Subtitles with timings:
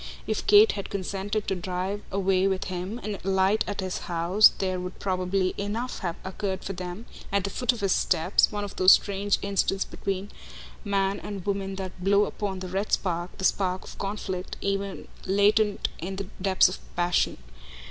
[0.25, 4.79] If Kate had consented to drive away with him and alight at his house there
[4.79, 8.77] would probably enough have occurred for them, at the foot of his steps, one of
[8.77, 10.31] those strange instants between
[10.83, 15.87] man and woman that blow upon the red spark, the spark of conflict, ever latent
[15.99, 17.37] in the depths of passion.